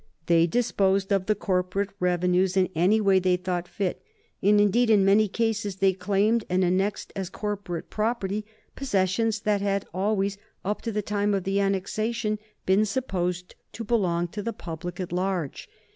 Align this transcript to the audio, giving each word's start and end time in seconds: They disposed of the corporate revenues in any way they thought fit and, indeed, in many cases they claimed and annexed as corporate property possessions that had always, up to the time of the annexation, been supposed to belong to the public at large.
They 0.25 0.47
disposed 0.47 1.13
of 1.13 1.27
the 1.27 1.35
corporate 1.35 1.91
revenues 1.99 2.57
in 2.57 2.69
any 2.73 2.99
way 2.99 3.19
they 3.19 3.37
thought 3.37 3.67
fit 3.67 4.01
and, 4.41 4.59
indeed, 4.59 4.89
in 4.89 5.05
many 5.05 5.27
cases 5.27 5.75
they 5.75 5.93
claimed 5.93 6.43
and 6.49 6.63
annexed 6.63 7.13
as 7.15 7.29
corporate 7.29 7.91
property 7.91 8.43
possessions 8.75 9.41
that 9.41 9.61
had 9.61 9.85
always, 9.93 10.39
up 10.65 10.81
to 10.81 10.91
the 10.91 11.03
time 11.03 11.35
of 11.35 11.43
the 11.43 11.59
annexation, 11.59 12.39
been 12.65 12.83
supposed 12.83 13.53
to 13.73 13.83
belong 13.83 14.27
to 14.29 14.41
the 14.41 14.53
public 14.53 14.99
at 14.99 15.11
large. 15.11 15.69